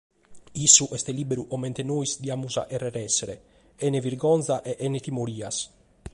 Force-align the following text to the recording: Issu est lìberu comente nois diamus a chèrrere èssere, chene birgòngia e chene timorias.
Issu 0.65 0.85
est 0.95 1.07
lìberu 1.17 1.43
comente 1.51 1.83
nois 1.89 2.09
diamus 2.23 2.55
a 2.61 2.63
chèrrere 2.69 3.01
èssere, 3.09 3.35
chene 3.77 3.99
birgòngia 4.05 4.57
e 4.69 4.71
chene 4.79 4.99
timorias. 5.05 5.57